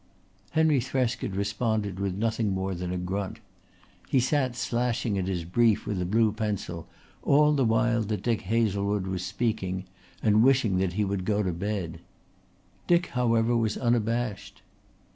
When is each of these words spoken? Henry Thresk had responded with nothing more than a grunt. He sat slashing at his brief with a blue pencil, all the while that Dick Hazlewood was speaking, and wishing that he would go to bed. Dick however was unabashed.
Henry 0.57 0.79
Thresk 0.79 1.19
had 1.19 1.35
responded 1.35 1.99
with 1.99 2.15
nothing 2.17 2.49
more 2.49 2.73
than 2.73 2.91
a 2.91 2.97
grunt. 2.97 3.39
He 4.09 4.19
sat 4.19 4.55
slashing 4.55 5.15
at 5.19 5.27
his 5.27 5.43
brief 5.45 5.85
with 5.85 6.01
a 6.01 6.07
blue 6.07 6.31
pencil, 6.31 6.87
all 7.21 7.53
the 7.53 7.63
while 7.65 8.01
that 8.01 8.23
Dick 8.23 8.41
Hazlewood 8.41 9.05
was 9.05 9.23
speaking, 9.23 9.83
and 10.23 10.41
wishing 10.41 10.77
that 10.77 10.93
he 10.93 11.05
would 11.05 11.23
go 11.23 11.43
to 11.43 11.53
bed. 11.53 11.99
Dick 12.87 13.05
however 13.13 13.55
was 13.55 13.77
unabashed. 13.77 14.63